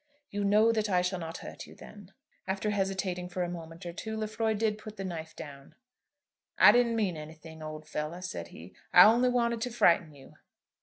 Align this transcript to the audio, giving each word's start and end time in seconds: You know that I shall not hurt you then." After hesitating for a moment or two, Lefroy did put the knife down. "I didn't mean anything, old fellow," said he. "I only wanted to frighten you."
You 0.31 0.43
know 0.43 0.71
that 0.71 0.89
I 0.89 1.03
shall 1.03 1.19
not 1.19 1.37
hurt 1.45 1.67
you 1.67 1.75
then." 1.75 2.11
After 2.47 2.71
hesitating 2.71 3.29
for 3.29 3.43
a 3.43 3.47
moment 3.51 3.85
or 3.85 3.93
two, 3.93 4.17
Lefroy 4.17 4.55
did 4.55 4.79
put 4.79 4.97
the 4.97 5.03
knife 5.03 5.35
down. 5.35 5.75
"I 6.57 6.71
didn't 6.71 6.95
mean 6.95 7.15
anything, 7.17 7.61
old 7.61 7.87
fellow," 7.87 8.19
said 8.21 8.47
he. 8.47 8.73
"I 8.91 9.03
only 9.03 9.29
wanted 9.29 9.61
to 9.61 9.69
frighten 9.69 10.11
you." 10.15 10.33